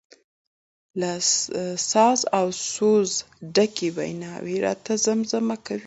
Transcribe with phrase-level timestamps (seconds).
[0.99, 1.11] له
[1.91, 3.19] ساز او سوزه
[3.55, 5.79] ډکې ویناوي راته زمزمه کوي.